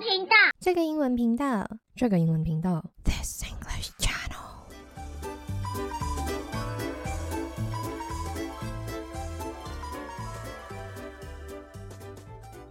[0.00, 2.93] 频道，这个英文频道，这个英文频道。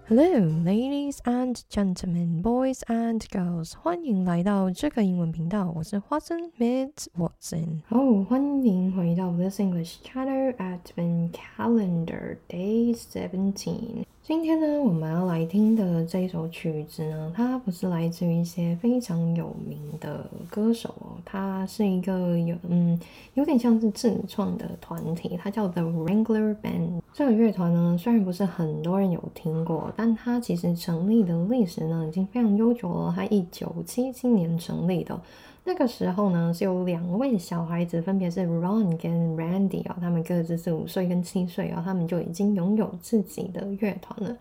[0.09, 0.25] Hello,
[0.65, 7.79] ladies and gentlemen, boys and girls，欢迎来到这个英文频道，我是 Watson Miss Watson。
[7.87, 14.03] 好，欢迎回到 This English Channel Advent Calendar Day Seventeen。
[14.21, 22.99] 今天呢，我们要来听的这一首曲子呢，它不是来自于一些非常有名的歌手哦，它是一个有嗯，
[23.35, 26.99] 有点像是自创的团体，它叫 The Wrangler Band。
[27.13, 33.13] 这个乐团呢，虽然不是很多人有听过，但它其实成立的历史呢，已经非常悠久了。
[33.15, 35.21] 它一九七七年成立的。
[35.63, 44.35] 那个时候呢，是有两位小孩子，分别是 Ron 跟 Randy 啊，他们各自是五岁跟七岁啊，他们就已经拥有自己的乐团了。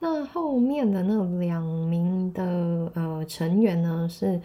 [0.00, 4.40] 那后面的那两名的呃成员呢是。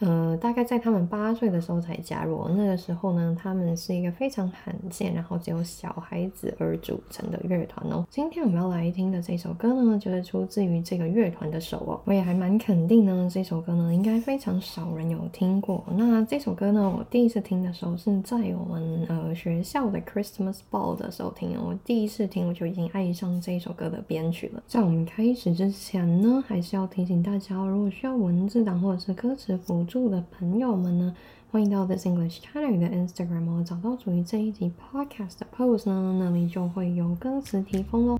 [0.00, 2.46] 呃，大概在他们八岁的时候才加入。
[2.50, 8.06] 那个时候呢，他们是一个非常罕见，然后只有小孩子而组成的乐团哦。
[8.10, 12.00] 今天我们要来听的这首歌呢，就是出自于这个乐团的手哦。
[12.04, 15.82] 我也还蛮肯定呢，这首歌呢，应该非常少人有听过。
[15.96, 21.56] 那这首歌呢，我第一次听的时候是在我们呃学校的 Christmas Ball 的时候听。
[21.58, 24.62] 我第一次听，我就已经爱上这首歌的编曲了。
[24.66, 29.85] 在我们开始之前呢，还是要提醒大家，如果需要文字档或者是歌词辅。
[29.85, 31.15] 住的朋友们呢，
[31.51, 38.19] 欢迎到 This English Channel 的 Instagram 哦，找到属于这一集 Podcast 的 post 呢，那里就会有歌词提供哦。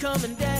[0.00, 0.51] Our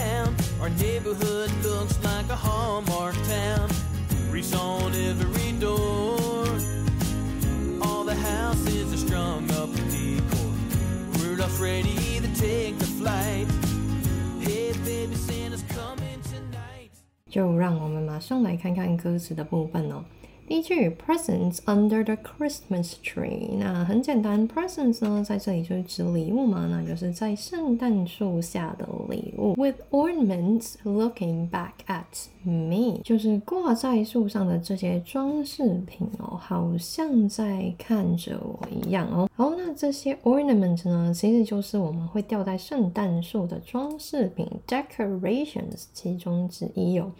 [17.30, 20.04] 就让我们马上来看看歌词的部分哦。
[20.46, 29.54] 第一句 presents under the Christmas tree，那很简单，presents 呢在这里就是指礼物嘛，那就是在圣诞树下的礼物。
[29.56, 32.04] With ornaments looking back at
[32.42, 39.30] me，就是挂在树上的这些装饰品哦，好像在看着我一样哦。
[39.34, 47.10] 好，那这些 ornaments 呢，其实就是我们会吊在圣诞树的装饰品 decorations 其中之一哦。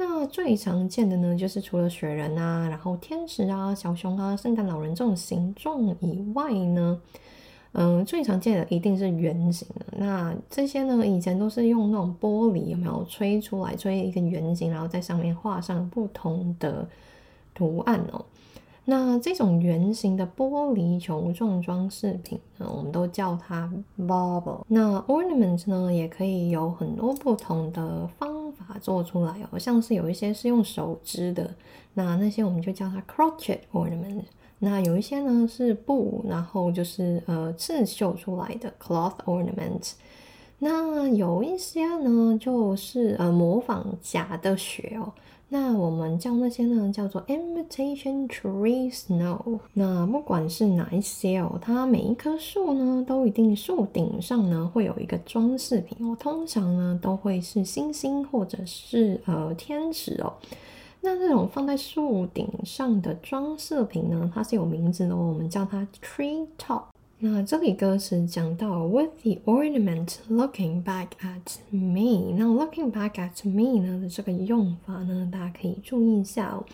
[0.00, 7.00] 那最常见的呢，就是除了雪人啊，然后天使啊、小熊啊、圣诞老人这种形状以外呢，
[7.72, 9.86] 嗯，最常见的一定是圆形的。
[9.98, 16.88] 那这些呢，以前都是用那种玻璃，有没有吹出来，吹一个圆形，然后在上面画上不同的
[17.52, 18.24] 图案哦。
[18.84, 24.60] 那这种圆形的玻璃球状装饰品呢，我们都叫它 bauble。
[24.68, 28.37] 那 ornament 呢，也可以有很多不同的方
[28.68, 31.54] 啊做出来哦，像是有一些是用手织的，
[31.94, 34.22] 那那些我们就叫它 crochet ornament。
[34.60, 39.92] 那有一些呢是布，然后就是呃刺绣出来的 cloth ornament。
[40.58, 45.12] 那有一些呢就是呃模仿假的雪哦。
[45.50, 49.58] 那我们叫那些呢，叫做 imitation tree snow。
[49.72, 60.34] 那不管是哪一些哦，它每一棵树呢，都一定树顶上呢会有一个装饰品哦，通常呢都会是星星或者是呃天使哦。
[61.00, 66.82] 那这种放在树顶上的装饰品呢，它是有名字的哦，我们叫它 tree top。
[67.20, 76.64] 那这里歌词讲到 with the ornament looking back at me，那 looking back at me 呢的这个用法呢，大家可以注意一下哦。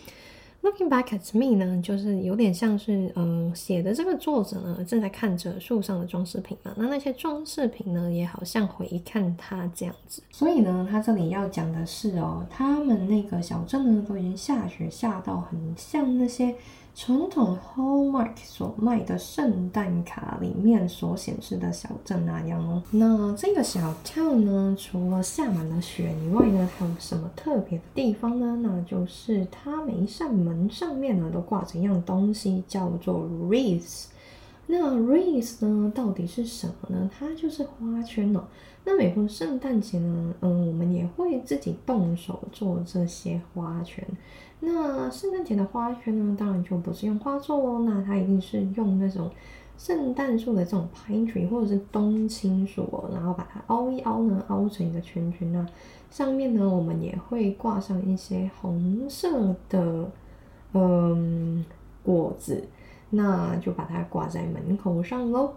[0.62, 10.22] looking back at me 呢，就是有点像是呃写的这个作者呢正在看着树上的装饰品嘛，那那些装饰品呢也好像回看他这样子。
[10.30, 16.54] 所以呢，他这里要讲的是哦，他们那个小镇呢都已经下雪下到很像那些。
[16.94, 22.80] 传统 Hallmark 所卖的圣诞卡里面所显示的小镇那样哦。
[22.92, 28.56] 那这个小镇呢，除了下满了雪以外呢，还有什么特别的地方呢？
[28.62, 34.04] 那就是它每一扇门上面呢，都挂着一样东西，叫做 wreath。
[34.66, 37.10] 那 wreath 呢，到底是什么呢？
[37.16, 38.44] 它就是花圈哦。
[38.86, 44.06] 那每逢圣诞节呢，嗯，我们也会自己动手做这些花圈。
[44.60, 49.30] 那圣诞节的花圈呢，当然就不是用花做哦，那它一定是用那种
[49.76, 55.66] 圣诞树的这种 pine tree 或者是冬青树，然后把它凹一凹呢，凹成一个圈圈那
[56.10, 60.10] 上面呢，我们也会挂上一些红色的
[60.72, 61.64] 嗯
[62.02, 62.62] 果子，
[63.14, 65.54] 那就把它挂在门口上喽。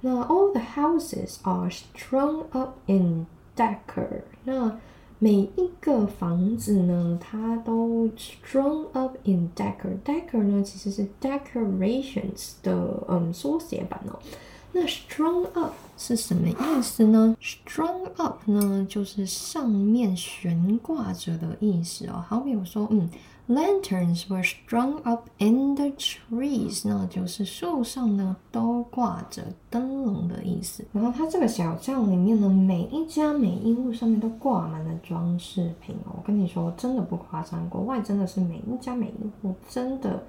[0.00, 4.78] 那 all the houses are strung up in decor，那
[5.18, 9.96] 每一个房子呢，它都 strung up in decor。
[10.04, 14.18] decor 呢，其实是 decorations 的嗯缩写版哦。
[14.72, 22.24] 那 strung up 是什么意思呢？strung up 呢，就是上面悬挂着的意思哦。
[22.28, 23.08] 好比如说，嗯。
[23.46, 30.82] Lanterns were strung up in the trees，那就是树上呢都挂着灯笼的意思。
[30.92, 36.16] 然后它这个小巷里面呢，每一家每一户上面都挂满了装饰品哦。
[36.16, 40.22] 我跟你说，真的不夸张，国外真的是每一家每一户真的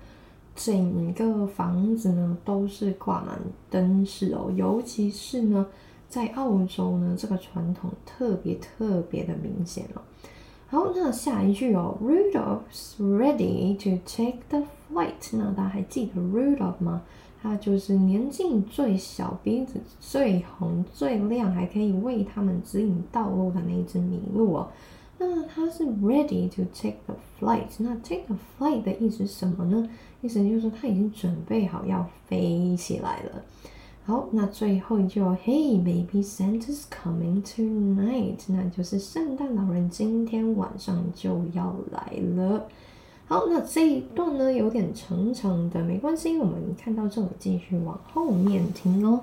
[0.54, 3.40] 整个房子呢都是挂满
[3.70, 4.52] 灯饰哦。
[4.58, 5.66] 尤其是呢，
[6.10, 10.02] 在澳洲呢，这个传统特别特别的明显哦。
[10.76, 15.14] 好，那下一句哦，Rudolph's ready to take the flight。
[15.32, 17.02] 那大家还记得 Rudolph 吗？
[17.42, 24.68] 他就是年纪最小、鼻子最红、最亮，还可以为他们指引道路的那只麋鹿哦。
[25.18, 27.70] 那他是 ready to take the flight。
[27.78, 29.90] 那 take the flight 的意思是什么呢？
[30.20, 33.42] 意思就是说他已经准备好要飞起来了。
[34.08, 42.68] 好，那最后一句哦，Hey baby, Santa's coming tonight，那就是圣诞老人今天晚上就要来了。
[43.28, 49.22] 好，那这一段呢有点长长的，没关系，我们看到这里继续往后面听哦。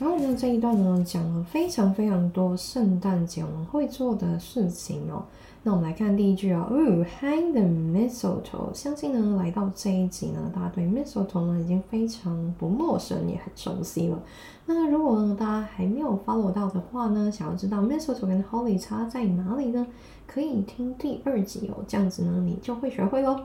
[0.00, 5.24] 然后呢，这一段呢讲了非常非常多圣诞节我们会做的事情哦。
[5.62, 8.72] 那我们来看第一句哦，哦，hang the mistletoe。
[8.72, 14.20] 相信呢，来到这一集呢，大家对 mistletoe 呢已经非常不陌生，也很熟悉了。
[14.66, 19.86] 那如果呢大家还没有 follow 到的话呢，想要知道 mistletoe 跟 holly 差在哪里呢？
[20.28, 23.40] 可以听第二集哦，这样子呢你就会学会喽。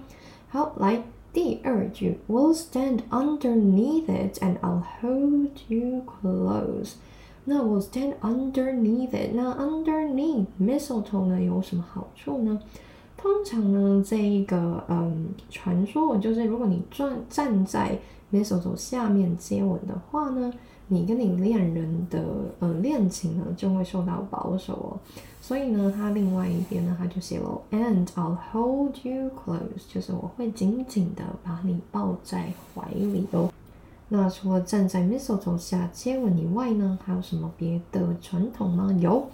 [0.50, 1.02] 好，来。
[1.34, 6.94] 第二句，We'll stand underneath it and I'll hold you close。
[7.46, 9.32] 那 We'll stand underneath it。
[9.34, 12.62] 那 underneath mistletoe 呢有什么好处呢？
[13.18, 17.98] 通常呢，这一个嗯传说就是如果你站站在
[18.32, 20.54] mistletoe 下面接吻的话呢，
[20.88, 22.24] 你跟你恋人的
[22.60, 25.00] 呃恋情呢就会受到保守哦。
[25.46, 33.52] 所以呢，它另外一边呢，它就写了，and I'll hold you close，就是我会紧紧的把你抱在怀里哦。
[34.08, 38.90] 那除了站在 mistletoe 下接吻以外呢，还有什么别的传统吗？
[39.02, 39.28] 有，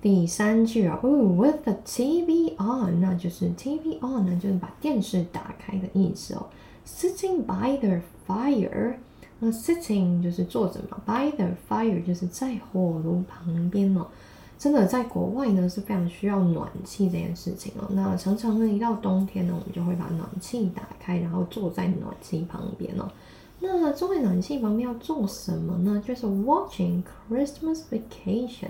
[0.00, 6.46] 第三句啊，哦，with the TV on，那就是 TV on 呢，就是把电视打开的意思哦。
[6.86, 8.94] Sitting by the fire，
[9.40, 14.06] 那 sitting 就是坐着嘛，by the fire 就是在火炉旁边哦。
[14.60, 17.88] 真的在国外呢是非常需要暖气这件事情哦。
[17.92, 23.10] 那常常呢一到冬天呢，我们就会把暖气打开，然后坐在暖气旁边哦。
[23.58, 26.02] 那坐在暖气旁边要做什么呢？
[26.06, 28.68] 就是 watching Christmas Vacation。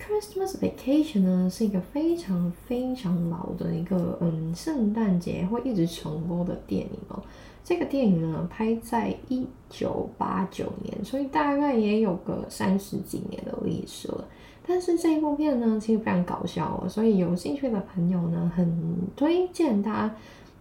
[0.00, 7.22] Christmas Vacation 呢是一个非常非常老的一个嗯圣诞节会一直重播的电影哦。
[7.62, 14.24] 这个电影呢拍在一九八九年，所以大概也有个三十几年的历史了。
[14.70, 18.72] 但是这一部片呢，其实非常搞笑哦，所以有兴趣的朋友呢，很
[19.16, 20.08] 推荐它。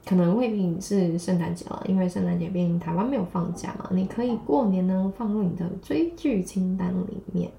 [0.05, 7.51] 可能未必是圣诞节了，因为圣诞节毕竟台湾没有放假嘛，你可以过年呢放入你的追剧清单里面。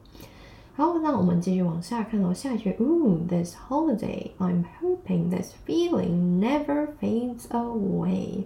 [0.74, 8.44] 好，那我们继续往下看哦，下一句，Ooh, this holiday, I'm hoping this feeling never fades away。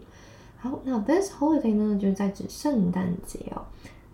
[0.58, 3.62] 好，那 this holiday 呢，就是在指圣诞节哦。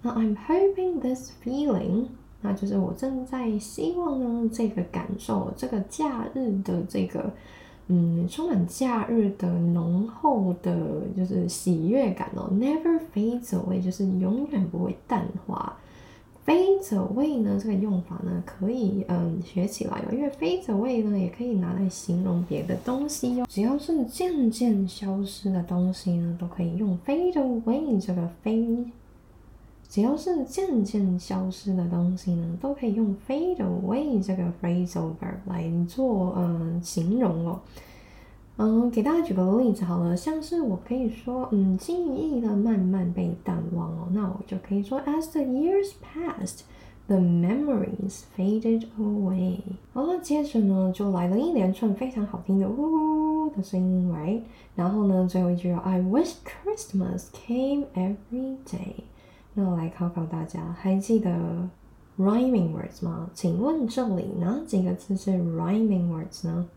[0.02, 2.04] 那 I'm hoping this feeling。
[2.42, 7.30] 那就是我正在希望呢，这个感受，这个假日的这个，
[7.88, 15.76] 嗯，充满假日的浓厚的，就是喜悦感哦，never fade away，就是永远不会淡化。
[16.46, 28.66] Fade away 呢，这个用法呢，可以嗯学起来哦，因为 fade away 呢，也可以拿来形容别的东西哦，只要是渐渐消失的东西呢，都可以用 fade away 这个非。
[29.90, 37.60] 只要是渐渐消失的东西呢，都可以用 fade away 这个 phrasal verb 来做嗯形容哦。
[38.56, 46.60] 嗯，给大家举个例子好了，像是我可以说，嗯，记忆的慢慢被淡忘哦，那我就可以说，as the years passed。
[47.06, 49.56] The memories faded away。
[49.92, 54.42] 好了，接着呢就来了一连串非常好听的呜呜呜的声音，right？
[54.76, 59.09] 然后呢，最后一句，I wish Christmas came every day。
[59.54, 61.30] 那我来考考大家，还记得
[62.18, 63.30] rhyming words 吗？
[63.34, 66.68] 请问这里哪几个字是 rhyming words 呢？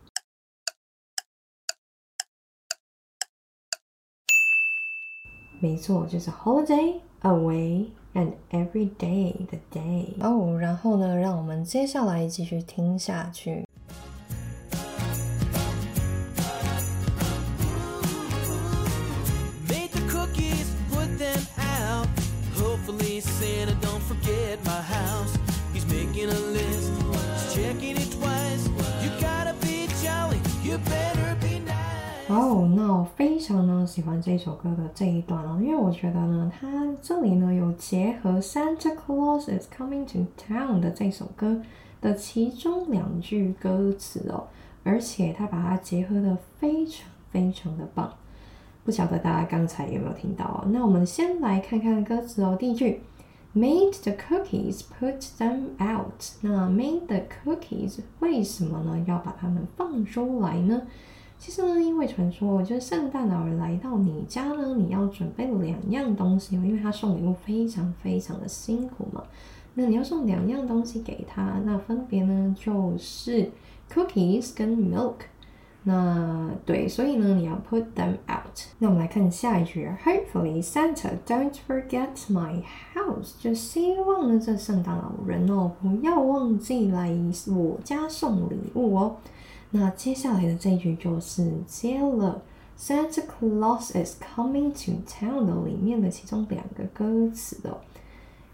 [5.60, 7.88] 没错，就是 holiday away。
[8.14, 13.66] and every day the day 哦，然后呢，让我们接下来继续听下去。
[33.84, 41.60] 常喜欢这首歌的这一段哦，因为我觉得呢，它这里呢有结合 Santa Claus is coming to town 的这首歌
[42.00, 44.48] 的其中两句歌词哦，
[44.84, 48.10] 而且它把它结合的非常非常的棒。
[48.84, 50.64] 不晓得大家刚才有没有听到哦？
[50.70, 52.56] 那我们先来看看歌词哦。
[52.58, 53.02] 第一句
[53.54, 56.24] ，Made the cookies, put them out。
[56.40, 60.80] 那 made the cookies 为什么呢要把它们放出来呢？
[61.38, 69.22] 其实呢，因为传说就是圣诞老人来到你家呢，你要准备两样东西，因为他送礼物非常非常的辛苦嘛。
[69.74, 73.50] 那你要送两样东西给他，那分别呢就是
[73.92, 75.14] cookies 跟 milk。
[75.82, 78.58] 那对，所以呢你要 put them out。
[78.78, 82.62] 那我们来看下一句，Hopefully Santa don't forget my
[82.94, 87.14] house，就希望呢这圣诞老人哦不要忘记来
[87.48, 89.16] 我家送礼物哦。
[89.76, 92.40] 那接下来的这一句就是接了
[92.78, 97.80] Santa Claus is coming to town 的里面的其中两个歌词的。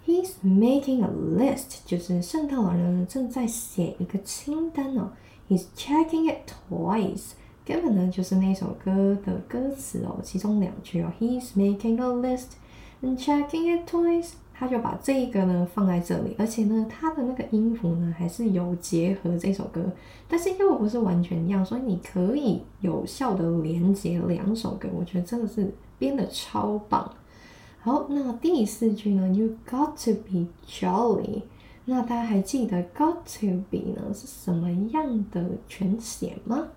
[0.06, 5.10] He's making a list，就是圣诞老人正在写一个清单哦。
[5.46, 7.32] He's checking it twice，
[7.66, 11.12] 根本呢就是那首歌的歌词哦，其中两句哦。
[11.20, 12.52] He's making a list
[13.02, 14.30] and checking it twice。
[14.60, 19.90] 他就把这一个呢放在这里，而且呢，他的那个音符呢还是有结合这首歌，
[20.28, 27.10] 但是又不是完全一样，所以你可以有效的连接两首歌，我觉得真的是编的超棒。
[27.80, 31.40] 好，那第四句呢，You got to be jolly。
[31.86, 36.68] 那大家还记得 got to be 呢是什么样的全写吗？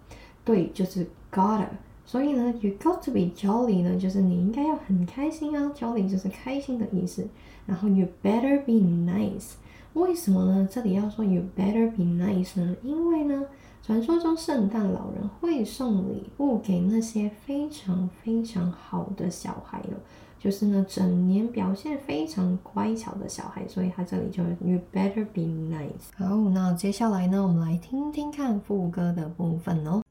[0.45, 1.67] 对，就是 gotta。
[2.05, 7.27] 所以呢，You got to be jolly 呢，就是你应该要很开心啊，jolly 就是开心的意思。
[7.65, 9.53] 然后 You better be nice，
[9.93, 10.67] 为什么呢？
[10.69, 12.75] 这里要说 You better be nice 呢？
[12.83, 13.45] 因为呢，
[13.81, 19.95] 传说中圣诞老人会送礼物给那些非常非常好的小孩哦，
[20.39, 26.11] 就是呢，整年表现非常乖巧的小孩，所以他这里就 You better be nice。
[26.17, 30.02] 好，那接下来呢，我们来听听看副歌的部分哦。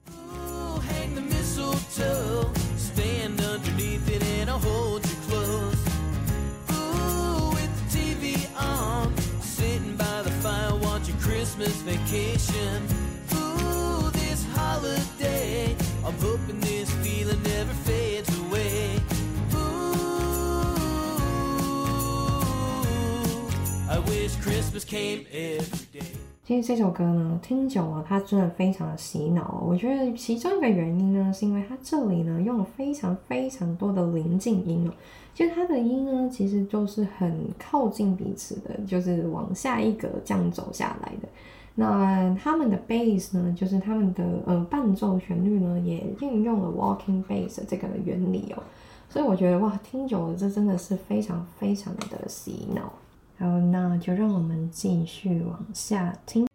[26.45, 29.65] 其实这首歌呢，听久了它真的非常的洗脑。
[29.67, 34.93] 我觉得其中一个原因呢，是因为它这里呢用了非常非常多的临近音哦。
[35.35, 41.29] 其实它的音呢，其实就是很靠近彼此的，就是往下一格这样走下来的。
[41.75, 48.63] 那他们的 bass 呢，就是他们的呃伴奏旋律呢，也运用了 walking bass 这个原理哦。
[49.09, 52.93] 所以我觉得哇，听久了这真的是非常非常的洗脑。
[53.43, 56.47] 好，那就让我们继续往下听。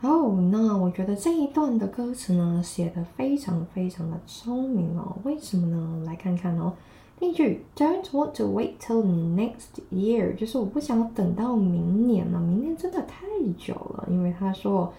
[0.00, 5.18] 好，那我觉得这一段的歌词呢，写的非常非常的聪明哦。
[5.24, 6.04] 为什么呢？
[6.06, 6.72] 来看看哦。
[7.20, 13.26] 第一句，Don't want to wait till next year，就是我不想等到明年了，明年真的太
[13.58, 14.90] 久了，因为他说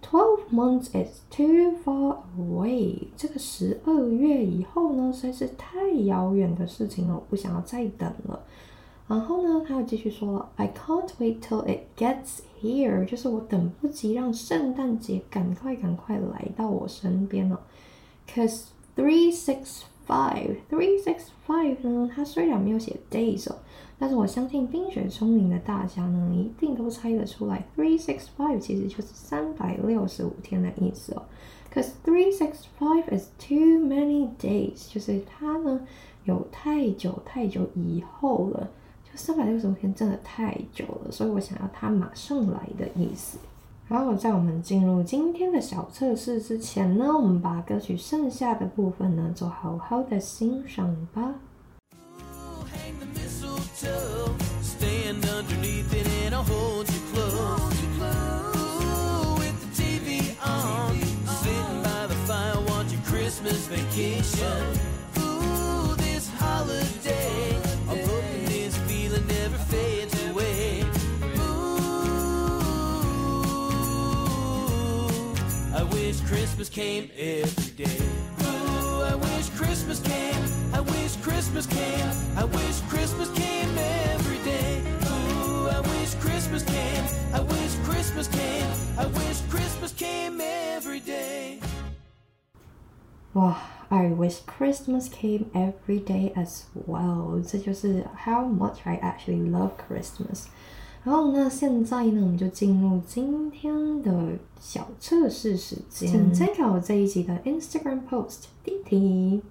[0.00, 8.40] twelve months is too far away，这个十二月以后呢，实在是太遥远的事情了，我不想要再等了。
[9.08, 17.60] 然后呢，他又继续说了，I can't wait till it gets here，就是我等不及让圣诞节赶快赶快来到我身边了。
[18.32, 18.66] Cause
[18.96, 23.56] three six five three six five 呢，它虽然没有写 days 哦，
[23.98, 31.22] 但是我相信冰雪聪明的大家呢，一定都猜得出来，three six five 其实就是三百六十五天的意思哦。
[31.74, 35.80] Cause three six five is too many days，就是它呢
[36.24, 38.70] 有太久太久以后了。
[39.04, 43.38] 就三百六十五天真的太久了，所以我想要它马上来的意思。
[43.86, 51.34] 好在我们进入今天的小测试之前呢，我们把歌曲剩下的部分呢，做好好的欣赏吧。
[51.92, 53.04] Ooh, hang the.
[76.79, 77.99] came every day.
[78.43, 80.43] Ooh, I wish Christmas came.
[80.73, 82.09] I wish Christmas came.
[82.37, 84.81] I wish Christmas came every day.
[85.09, 87.03] Ooh, I wish Christmas came.
[87.33, 88.71] I wish Christmas came.
[88.97, 91.59] I wish Christmas came every day.
[93.33, 93.57] 哇，
[93.89, 97.43] I wish Christmas came every day as well。
[97.45, 100.47] 这就是 how much I actually love Christmas。
[101.04, 109.42] 然后那现在呢，我们就进入今天的小测试时间，请参考这一集的 Instagram post 第一题，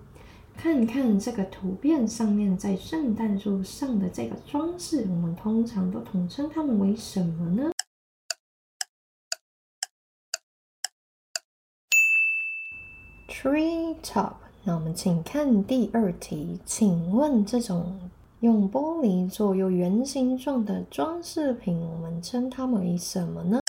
[0.58, 7.72] 看看这个图片上面在圣诞树上的这个装饰，我们通常都统称它们为什么呢
[13.30, 14.34] ？Tree top。
[14.64, 18.00] 那我们请看第二题，请问这种
[18.44, 23.62] 用玻璃做有圆形状的装饰品，我们称它们为什么呢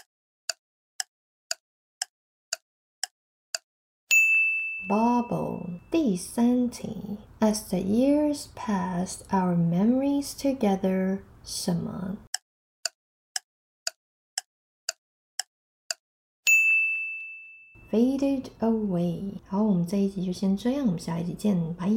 [4.90, 5.78] ？Bubble。
[5.93, 12.17] 第三题，As the years passed, our memories together，什么
[17.93, 19.34] ？faded away。
[19.47, 21.89] 好，我们这一集就先这样，我们下一集见，拜。